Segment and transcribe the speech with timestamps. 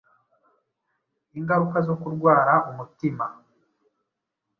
[1.39, 3.25] ingaruka zo kurwara umutima,